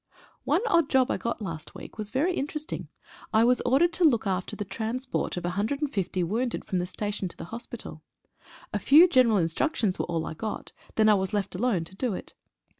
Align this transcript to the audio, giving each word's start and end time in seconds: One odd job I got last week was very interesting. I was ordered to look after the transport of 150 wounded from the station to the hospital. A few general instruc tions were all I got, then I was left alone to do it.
One 0.45 0.61
odd 0.65 0.89
job 0.89 1.11
I 1.11 1.17
got 1.17 1.43
last 1.43 1.75
week 1.75 1.99
was 1.99 2.09
very 2.09 2.33
interesting. 2.33 2.87
I 3.31 3.43
was 3.43 3.61
ordered 3.61 3.93
to 3.93 4.03
look 4.03 4.25
after 4.25 4.55
the 4.55 4.65
transport 4.65 5.37
of 5.37 5.43
150 5.43 6.23
wounded 6.23 6.65
from 6.65 6.79
the 6.79 6.87
station 6.87 7.27
to 7.27 7.37
the 7.37 7.45
hospital. 7.53 8.01
A 8.73 8.79
few 8.79 9.07
general 9.07 9.37
instruc 9.37 9.75
tions 9.75 9.99
were 9.99 10.05
all 10.05 10.25
I 10.25 10.33
got, 10.33 10.71
then 10.95 11.07
I 11.07 11.13
was 11.13 11.35
left 11.35 11.53
alone 11.53 11.83
to 11.83 11.95
do 11.95 12.15
it. 12.15 12.33